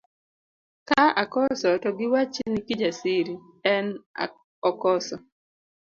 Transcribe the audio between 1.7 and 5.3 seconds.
to giwach ni Kijasiri en okoso.